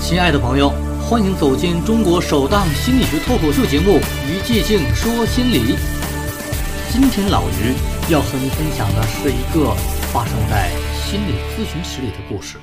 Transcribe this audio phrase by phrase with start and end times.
[0.00, 0.70] 亲爱的朋友，
[1.02, 3.92] 欢迎走进中国首档心理学脱口秀节目
[4.26, 5.60] 《于寂静说心理》。
[6.90, 7.74] 今天老于
[8.10, 9.74] 要和你分享的是一个
[10.12, 10.70] 发生在
[11.04, 12.56] 心理咨询室里的故事。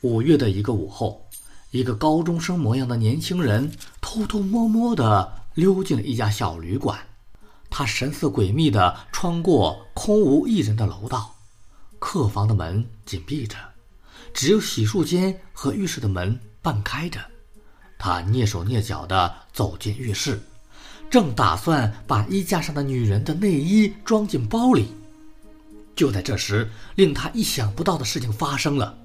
[0.00, 1.28] 五月的一个午后，
[1.70, 3.70] 一个高中生模样的年轻人
[4.00, 6.98] 偷偷摸摸地溜进了一家小旅馆。
[7.70, 11.34] 他神色诡秘地穿过空无一人的楼道，
[11.98, 13.56] 客房的门紧闭着。
[14.34, 17.20] 只有洗漱间和浴室的门半开着，
[17.96, 20.40] 他蹑手蹑脚地走进浴室，
[21.08, 24.88] 正打算把衣架上的女人的内衣装进包里。
[25.94, 28.98] 就在这时，令他意想不到的事情发生了：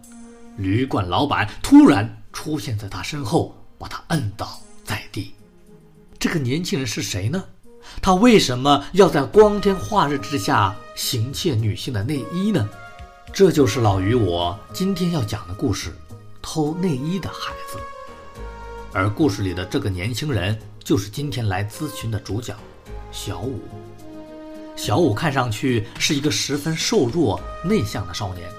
[0.57, 5.35] 旅馆老板突然出现在他身后，把他摁倒在地。
[6.17, 7.43] 这个年轻人是谁呢？
[8.01, 12.67] 他为什么要在光天化日之下行窃女性的内衣呢？
[13.33, 15.93] 这就是老于我今天要讲的故事，
[16.41, 17.77] 偷内衣的孩子。
[18.91, 22.53] 而故事里的这个年轻人，就是今天来咨询的主角，
[23.11, 23.61] 小武。
[24.75, 28.49] 小武看上去是一个十分瘦弱、内向的少年，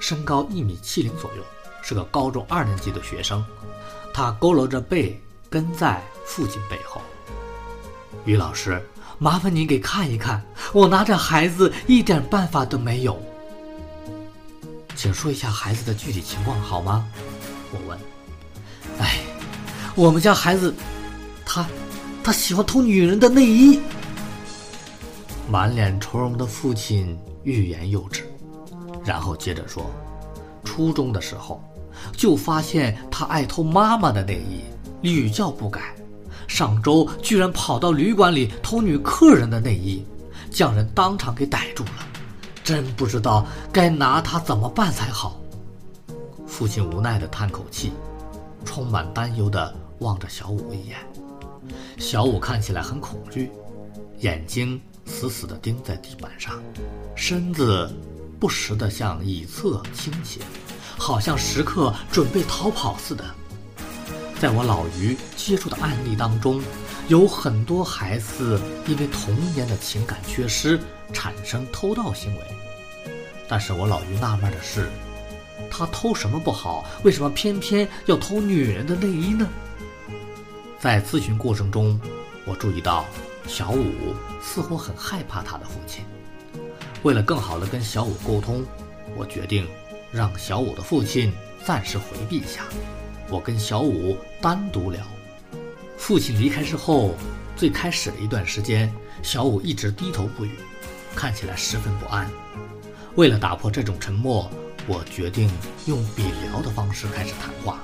[0.00, 1.42] 身高一米七零左右，
[1.82, 3.42] 是个高中二年级的学生。
[4.12, 7.00] 他佝偻着背，跟在父亲背后。
[8.24, 8.82] 于老师，
[9.18, 13.18] 麻烦您给看一看，我拿着孩子一点办法都没有。
[14.98, 17.06] 请说一下孩子的具体情况好吗？
[17.70, 17.96] 我问。
[18.98, 19.20] 哎，
[19.94, 20.74] 我们家孩子，
[21.46, 21.64] 他，
[22.24, 23.78] 他喜欢偷女人的内衣。
[25.48, 28.28] 满脸愁容的父亲欲言又止，
[29.04, 29.88] 然后接着说：
[30.64, 31.62] 初中的时候，
[32.16, 34.64] 就发现他爱偷妈妈的内衣，
[35.00, 35.94] 屡教不改。
[36.48, 40.04] 上周居然跑到旅馆里偷女客人的内衣，
[40.50, 42.07] 将人当场给逮住了。
[42.68, 45.40] 真不知道该拿他怎么办才好。
[46.46, 47.94] 父亲无奈地叹口气，
[48.62, 50.98] 充满担忧地望着小五一眼。
[51.96, 53.50] 小五看起来很恐惧，
[54.18, 56.62] 眼睛死死地盯在地板上，
[57.16, 57.90] 身子
[58.38, 60.42] 不时地向椅侧倾斜，
[60.98, 63.24] 好像时刻准备逃跑似的。
[64.38, 66.60] 在我老于接触的案例当中，
[67.08, 70.78] 有很多孩子因为童年的情感缺失，
[71.10, 72.42] 产生偷盗行为。
[73.48, 74.90] 但是我老于纳闷的是，
[75.70, 79.48] 他偷什么不好，为什么偏偏要偷女人的内衣呢？
[80.78, 81.98] 在咨询过程中，
[82.44, 83.06] 我注意到
[83.46, 86.04] 小五似乎很害怕他的父亲。
[87.04, 88.62] 为了更好的跟小五沟通，
[89.16, 89.66] 我决定
[90.12, 91.32] 让小五的父亲
[91.64, 92.64] 暂时回避一下，
[93.30, 95.00] 我跟小五单独聊。
[95.98, 97.14] 父亲离开之后，
[97.54, 98.90] 最开始的一段时间，
[99.22, 100.52] 小五一直低头不语，
[101.14, 102.30] 看起来十分不安。
[103.16, 104.50] 为了打破这种沉默，
[104.86, 105.50] 我决定
[105.86, 107.80] 用笔聊的方式开始谈话。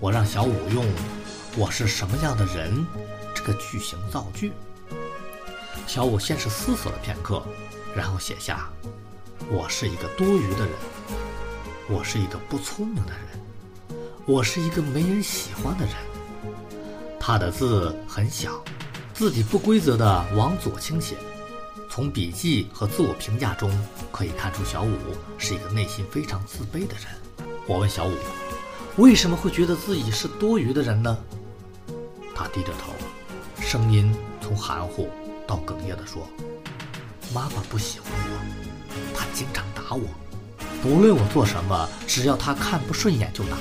[0.00, 0.84] 我让小五用
[1.56, 2.86] “我是什么样的人”
[3.34, 4.52] 这个句型造句。
[5.86, 7.42] 小五先是思索了片刻，
[7.96, 8.68] 然后写下
[9.48, 10.74] ：“我是一个多余的人，
[11.88, 15.94] 我是一个不聪明的人，我是一个没人喜欢的人。”
[17.28, 18.64] 他的字很小，
[19.12, 21.14] 字体不规则的往左倾斜。
[21.90, 23.70] 从笔记和自我评价中
[24.10, 24.96] 可以看出，小五
[25.36, 27.48] 是一个内心非常自卑的人。
[27.66, 28.14] 我问小五，
[28.96, 31.18] 为什么会觉得自己是多余的人呢？
[32.34, 32.94] 他低着头，
[33.62, 35.10] 声音从含糊
[35.46, 36.26] 到哽咽地说
[37.34, 40.00] ：“妈妈不喜欢我，她经常打我，
[40.82, 43.58] 不论我做什么，只要她看不顺眼就打，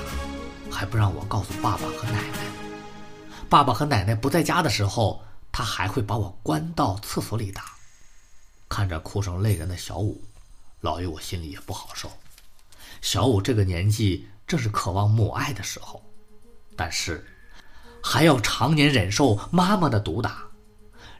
[0.71, 2.56] 还不让我告诉爸爸和奶奶。
[3.49, 7.63] 爸爸和奶奶不在家的时候，他还会把我关到厕所里打。”
[8.69, 10.21] 看着哭成泪人的小五，
[10.81, 12.11] 老于我心里也不好受。
[13.01, 16.03] 小五这个年纪正是渴望母爱的时候，
[16.75, 17.25] 但是
[18.03, 20.43] 还要常年忍受妈妈的毒打，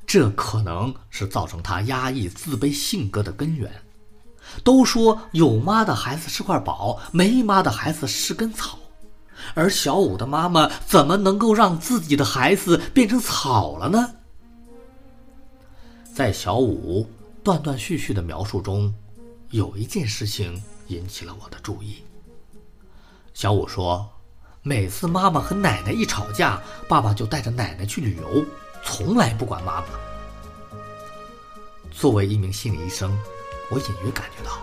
[0.05, 3.71] 这可能是造成他压抑自卑性格的根源。
[4.63, 8.77] 都说有妈的孩子是块宝，没妈的孩子是根草，
[9.53, 14.11] 而小五的妈妈怎么能够让自己的孩子变成草了呢？
[16.13, 17.09] 在小五。
[17.43, 18.93] 断断续续的描述中，
[19.51, 22.03] 有一件事情引起了我的注意。
[23.33, 24.05] 小五说
[24.63, 28.43] ：“每次妈妈和奶奶一吵架，爸爸就带着奶奶去旅游，
[28.83, 29.87] 从来不管妈妈。”
[31.89, 33.17] 作为一名心理医生，
[33.71, 34.59] 我隐约感觉到，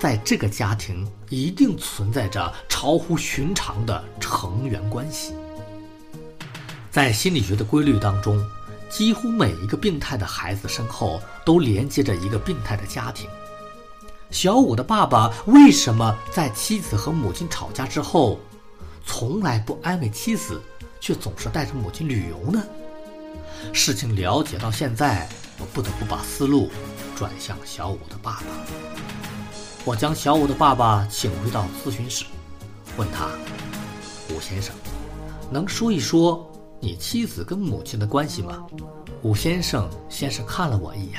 [0.00, 5.34] 在这个家庭一定存在着超乎寻常的成员关系。
[6.90, 8.44] 在心理学的规律当中。
[8.90, 13.30] 几乎每一个病态的孩子身后都连接着一个病态的家庭。
[14.32, 18.40] 小五的爸爸为什么在妻子和母亲吵架之后
[19.06, 20.60] 从来不安慰妻子，
[21.00, 22.60] 却总是带着母亲旅游呢？
[23.72, 25.28] 事情了解到现在，
[25.60, 26.68] 我不得不把思路
[27.14, 29.39] 转向小五的爸爸。
[29.82, 32.26] 我将小五的爸爸请回到咨询室，
[32.98, 33.28] 问他
[34.28, 34.74] ：“武先生，
[35.50, 36.46] 能说一说
[36.78, 38.66] 你妻子跟母亲的关系吗？”
[39.22, 41.18] 武先生先是看了我一眼，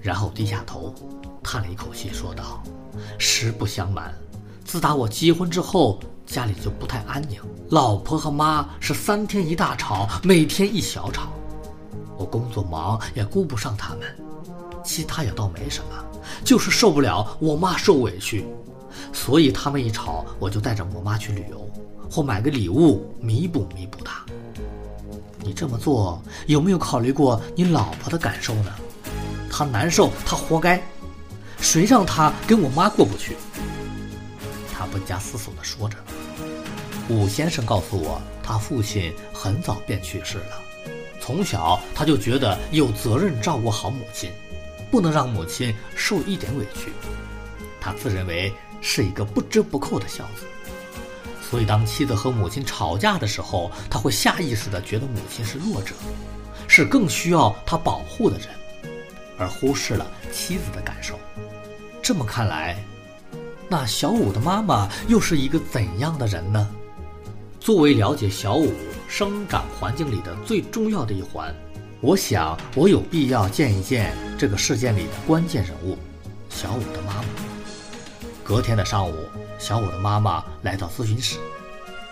[0.00, 0.94] 然后低下头，
[1.42, 2.62] 叹了一口气，说道
[3.18, 4.14] ：“实不相瞒，
[4.66, 7.40] 自打我结婚之后，家里就不太安宁。
[7.70, 11.32] 老婆和妈是三天一大吵，每天一小吵。
[12.18, 14.00] 我工作忙，也顾不上他们。
[14.84, 18.46] 其他也倒没什么，就是受不了我妈受委屈，
[19.12, 21.68] 所以他们一吵，我就带着我妈去旅游，
[22.10, 24.24] 或买个礼物弥补弥补她。”
[25.40, 28.72] 你这么做有没有考虑过你老婆的感受呢？
[29.50, 30.82] 她难受，她活该。
[31.58, 33.36] 谁让她跟我妈过不去？
[34.76, 35.96] 他不加思索地说着。
[37.08, 40.58] 武先生告诉我，他父亲很早便去世了，
[41.20, 44.30] 从小他就觉得有责任照顾好母亲，
[44.94, 46.92] 不能让母亲受一点委屈。
[47.80, 50.46] 他自认为是一个不折不扣的孝子。
[51.42, 55.96] 所以，当妻子和母亲吵架的时候，他会下意识地觉得母亲是弱者，
[56.68, 58.46] 是更需要他保护的人，
[59.36, 61.18] 而忽视了妻子的感受。
[62.00, 62.80] 这么看来，
[63.68, 66.70] 那小五的妈妈又是一个怎样的人呢？
[67.58, 68.72] 作为了解小五
[69.08, 71.52] 生长环境里的最重要的一环，
[72.04, 75.96] 我想我有必要见一见这个事件里的关键人物——
[76.50, 77.24] 小五的妈妈。
[78.42, 79.14] 隔天的上午。
[79.58, 81.38] 小五的妈妈来到咨询室，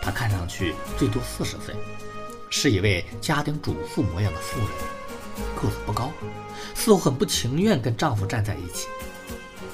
[0.00, 1.74] 她看上去最多四十岁，
[2.48, 4.68] 是一位家庭主妇模样的妇人，
[5.54, 6.10] 个子不高，
[6.74, 8.86] 似乎很不情愿跟丈夫站在一起。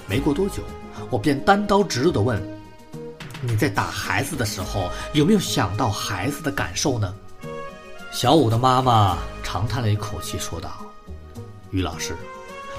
[0.08, 0.64] 没过多久，
[1.10, 2.42] 我便单刀直入地问
[3.40, 7.14] ：“你在打孩子的时候，有没有想到孩子的感受呢？”
[8.20, 10.72] 小五的妈妈长叹了一口气，说道
[11.70, 12.16] ：“于老师，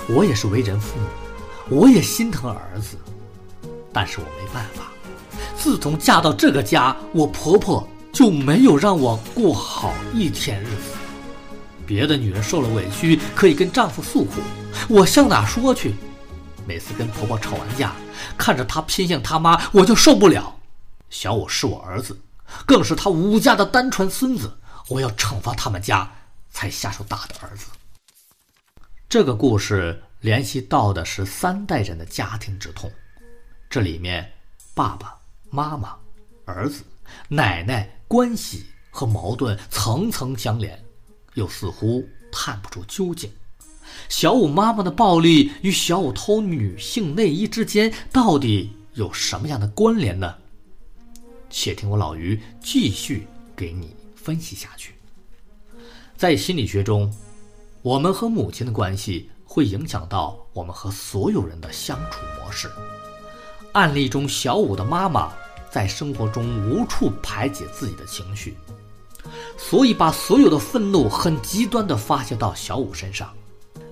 [0.09, 2.97] 我也是为人父母，我也心疼儿子。”
[3.94, 4.91] 但是我没办法，
[5.56, 10.97] 自从嫁到这个家，我婆婆就没有让我过好一天日子。
[11.88, 14.41] 别的女人受了委屈可以跟丈夫诉苦，
[14.89, 15.95] 我向哪说去？
[16.68, 17.94] 每次跟婆婆吵完架，
[18.38, 20.53] 看着她偏向她妈，我就受不了。
[21.09, 22.19] 小五是我儿子，
[22.65, 24.51] 更是他吴家的单传孙子，
[24.89, 26.12] 我要惩罚他们家
[26.50, 27.68] 才下手打的儿子。
[29.07, 32.91] 这个故事联系到的是三代人的家庭之痛。
[33.69, 34.33] 这里面，
[34.74, 35.15] 爸爸
[35.50, 35.95] 妈妈、
[36.45, 36.83] 儿子、
[37.27, 40.83] 奶奶关系和矛盾层层相连，
[41.36, 43.31] 又似乎探不出究竟。
[44.07, 50.36] 小五妈妈的暴力与小五偷女性内衣之间到底有什么样的关联呢？
[51.50, 54.95] 且听我老于继续给你分析下去。
[56.18, 57.12] 在心理学中，
[57.81, 62.69] 我们和母亲的关系会影响到我们和所有人的相处模式。
[63.71, 65.31] 案例中，小五的妈妈
[65.71, 68.57] 在生活中无处排解自己的情绪，
[69.57, 73.33] 所以把所有的愤怒很极端地发泄到小五身上。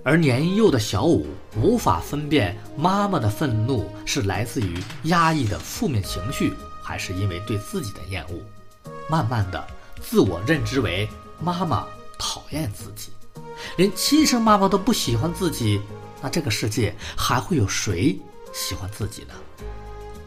[0.04, 1.28] 而年幼的小五
[1.58, 8.40] 无法分辨妈妈的愤怒是来自于压抑的负面情绪，还是因为对自己的厌恶。
[9.10, 9.68] 慢慢的，
[10.02, 11.08] 自我认知为
[11.42, 11.86] 妈妈
[12.18, 13.10] 讨厌自己，
[13.78, 15.82] 连亲生妈妈都不喜欢自己，
[16.22, 18.18] 那这个世界还会有谁
[18.54, 19.34] 喜欢自己呢？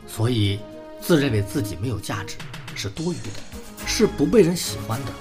[0.07, 0.59] 所以，
[1.01, 2.37] 自认为自己没有价值，
[2.75, 5.13] 是多余的，是不被人喜欢的。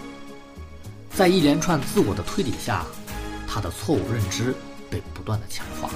[1.11, 2.85] 在一连串自我的推理下，
[3.47, 4.53] 他的错误认知
[4.89, 5.89] 被不断的强化。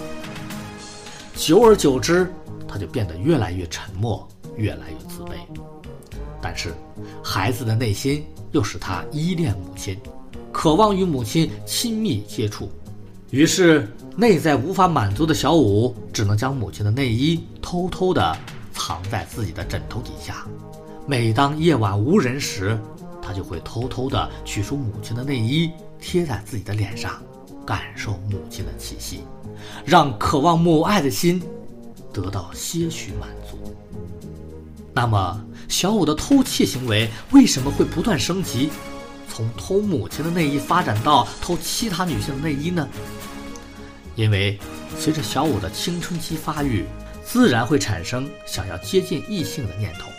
[1.35, 2.31] 久而久之，
[2.67, 5.37] 他就变得越来越沉默，越来越自卑。
[6.43, 6.73] 但是，
[7.23, 9.97] 孩子的内心又使他依恋母亲，
[10.51, 12.69] 渴望与母亲亲密接触。
[13.31, 18.37] 于是，内在无法满足的小五，只能将母亲的内衣偷偷的。
[18.75, 20.47] 藏在自己的枕头底下，
[21.05, 22.75] 每当夜晚无人时，
[23.21, 25.69] 他就会偷偷地取出母亲的内衣，
[26.01, 27.21] 贴在自己的脸上，
[27.63, 29.19] 感受母亲的气息，
[29.85, 31.41] 让渴望母爱的心
[32.11, 33.57] 得到些许满足。
[34.91, 38.69] 那么，小五的偷窃行为为什么会不断升级，
[39.27, 42.87] 从偷母亲的内衣发展到偷其他女性的内衣呢？
[44.15, 44.59] 因为
[44.99, 46.85] 随着小五的青春期发育。
[47.25, 50.11] 自然会产生想要接近异性的念头。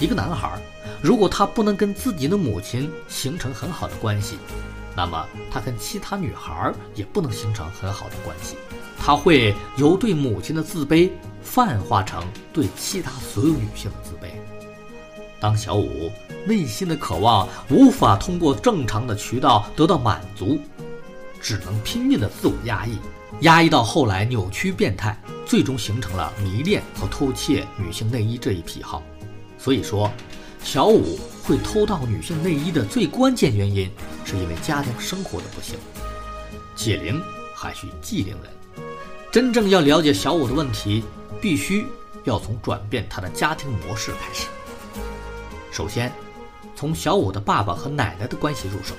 [0.00, 0.58] 一个男孩，
[1.02, 4.36] 如果他不能跟自己的母亲形成很好的关系，
[4.96, 8.56] 那么他跟其他女孩也不能形成很好的关系。
[8.98, 11.08] 他会由对母亲的自卑
[11.42, 14.30] 泛化成对其他所有女性的自卑。
[15.40, 16.10] 当小五
[16.46, 20.58] 内心的渴望无法通过正常的渠道得到满足，
[21.40, 22.98] 只能拼命的自我压抑，
[23.40, 29.02] 压抑到后来扭曲变态，最终形成了迷恋和偷窃女性内衣这一癖好。
[29.58, 30.10] 所以说，
[30.62, 33.90] 小五会偷盗女性内衣的最关键原因，
[34.24, 35.78] 是因为家庭生活的不幸。
[36.74, 37.20] 解铃
[37.54, 38.52] 还需系铃人。
[39.30, 41.04] 真正要了解小五的问题，
[41.40, 41.86] 必须
[42.24, 44.46] 要从转变他的家庭模式开始。
[45.70, 46.12] 首先，
[46.74, 48.94] 从小五的爸爸和奶奶的关系入手。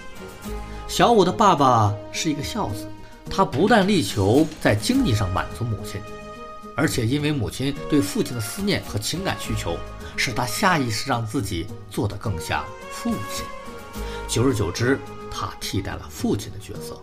[0.87, 2.87] 小五的爸爸是一个孝子，
[3.29, 5.99] 他不但力求在经济上满足母亲，
[6.75, 9.77] 而且因为母亲对父亲的思念和情感需求，
[10.15, 13.45] 使他下意识让自己做得更像父亲。
[14.27, 14.99] 久而久之，
[15.31, 16.99] 他替代了父亲的角色。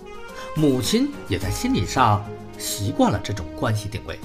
[0.56, 2.25] 母亲也在心理上
[2.59, 4.18] 习惯了这种关系定位。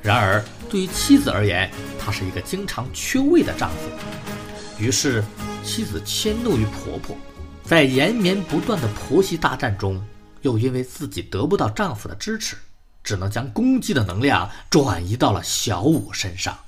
[0.00, 3.76] 然而，对于妻子而言，他是一个经常缺位的丈夫。
[4.82, 5.22] 于是，
[5.64, 7.16] 妻子迁怒于婆婆，
[7.62, 10.04] 在延绵不断的婆媳大战中，
[10.40, 12.56] 又因为自己得不到丈夫的支持，
[13.04, 16.58] 只能将攻击的能量转移到了小五身上。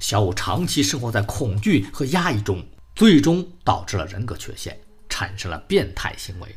[0.00, 2.62] 小五长期生活在恐惧和压抑中，
[2.94, 4.78] 最终导致了人格缺陷，
[5.08, 6.56] 产生了变态行为。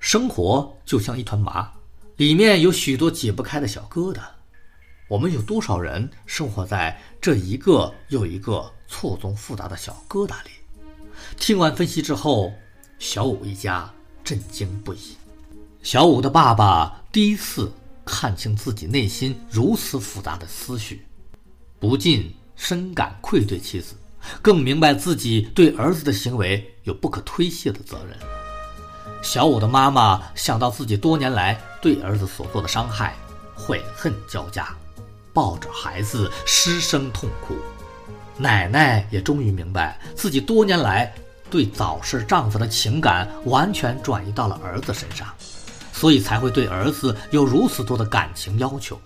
[0.00, 1.72] 生活就像一团麻，
[2.16, 4.20] 里面有许多解不开的小疙瘩。
[5.08, 10.50] 我们有多少人生活在这一个又一个错综复杂的小疙瘩里？
[11.36, 12.52] 听完分析之后，
[13.00, 15.16] 小五一家震惊不已。
[15.82, 17.72] 小五的爸爸第一次
[18.04, 21.04] 看清自己内心如此复杂的思绪，
[21.80, 23.96] 不禁深感愧对妻子，
[24.40, 28.16] 更明白自己对儿子的行为有不可推卸的责任。
[29.24, 33.16] 小五的妈妈想到自己多年来对儿子所做的伤害，
[33.56, 34.72] 悔恨交加，
[35.32, 37.56] 抱着孩子失声痛哭。
[38.36, 41.12] 奶奶也终于明白自己多年来
[41.50, 45.28] 对早逝丈夫的情感完全转移到了儿子身上，
[45.92, 48.98] 所以才会对儿子有如此多的感情要求，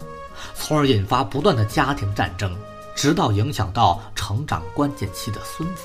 [0.54, 2.56] 从而引发不断的家庭战争，
[2.96, 5.82] 直到影响到成长关键期的孙子。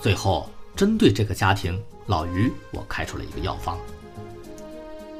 [0.00, 1.80] 最后，针对这个家庭。
[2.08, 3.76] 老于，我开出了一个药方：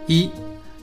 [0.07, 0.31] 一，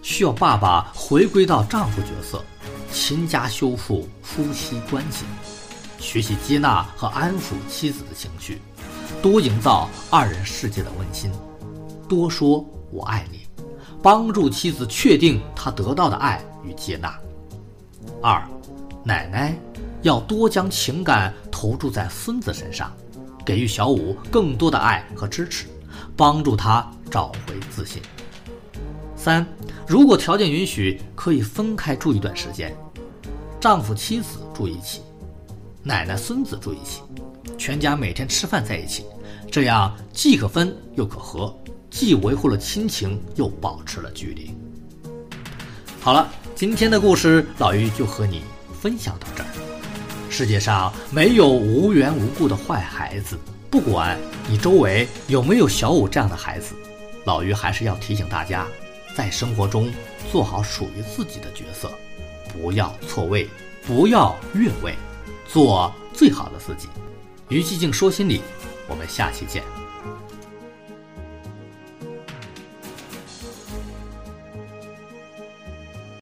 [0.01, 2.43] 需要爸爸回归到丈夫角色，
[2.91, 5.23] 勤加修复夫妻关系，
[6.03, 8.61] 学习接纳和安抚妻子的情绪，
[9.21, 11.31] 多营造二人世界的温馨，
[12.09, 13.47] 多说“我爱你”，
[14.03, 17.17] 帮助妻子确定她得到的爱与接纳。
[18.21, 18.43] 二，
[19.05, 19.57] 奶奶
[20.01, 22.91] 要多将情感投注在孙子身上，
[23.45, 25.67] 给予小五更多的爱和支持。
[26.15, 27.99] 帮助他找回自信。
[29.15, 29.43] 三，
[29.87, 32.75] 如果条件允许，可以分开住一段时间，
[33.59, 35.01] 丈夫妻子住一起，
[35.85, 37.01] 奶奶孙子住一起，
[37.57, 39.03] 全家每天吃饭在一起，
[39.51, 41.53] 这样既可分又可合，
[41.89, 44.55] 既维护了亲情，又保持了距离。
[45.99, 48.43] 好了，今天的故事老于就和你
[48.81, 49.49] 分享到这儿。
[50.29, 53.37] 世界上没有无缘无故的坏孩子。
[53.69, 56.75] 不管你周围有没有小五这样的孩子，
[57.25, 58.65] 老于还是要提醒大家，
[59.17, 59.91] 在生活中
[60.31, 61.91] 做好属于自己的角色，
[62.53, 63.49] 不要错位，
[63.85, 64.95] 不要越位，
[65.53, 66.87] 做最好的自己。
[67.47, 68.41] 于寂静说心理，
[68.89, 69.82] 我们下期见。